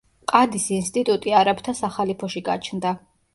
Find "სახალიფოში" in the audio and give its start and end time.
1.81-2.45